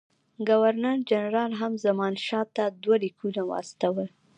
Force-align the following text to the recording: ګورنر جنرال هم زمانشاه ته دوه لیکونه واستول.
ګورنر 0.47 0.97
جنرال 1.09 1.51
هم 1.61 1.73
زمانشاه 1.85 2.45
ته 2.55 2.63
دوه 2.81 2.95
لیکونه 3.03 3.41
واستول. 3.49 4.07